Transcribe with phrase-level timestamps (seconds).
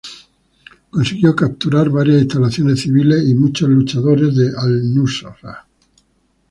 [0.89, 5.67] Consiguió capturar varias instalaciones civiles y muchos luchadores de Al-Nusra.